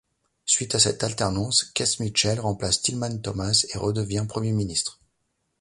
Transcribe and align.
Suite 0.47 0.73
à 0.73 0.79
cette 0.79 1.03
alternance, 1.03 1.63
Keith 1.63 1.99
Mitchell 1.99 2.39
remplace 2.39 2.81
Tillman 2.81 3.19
Thomas 3.19 3.63
et 3.71 3.77
redevient 3.77 4.25
Premier 4.27 4.51
ministre. 4.51 4.99